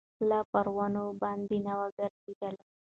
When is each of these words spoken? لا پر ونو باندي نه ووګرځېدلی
لا 0.29 0.39
پر 0.51 0.65
ونو 0.77 1.05
باندي 1.21 1.57
نه 1.65 1.73
ووګرځېدلی 1.79 2.65